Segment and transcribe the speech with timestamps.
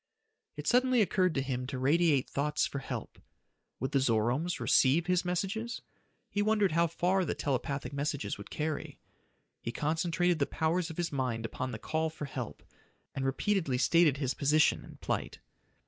[0.57, 3.19] It suddenly occurred to him to radiate thoughts for help.
[3.79, 5.83] Would the Zoromes receive his messages?
[6.31, 8.97] He wondered how far the telepathic messages would carry.
[9.61, 12.63] He concentrated the powers of his mind upon the call for help,
[13.13, 15.37] and repeatedly stated his position and plight.